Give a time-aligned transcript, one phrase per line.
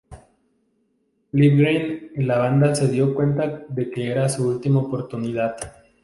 [1.31, 5.55] Livgren y la banda se dio cuenta de que era su última oportunidad.